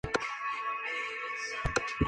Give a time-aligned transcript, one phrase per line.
[0.03, 1.93] La estación de St.